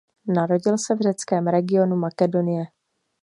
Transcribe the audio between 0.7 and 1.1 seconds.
se v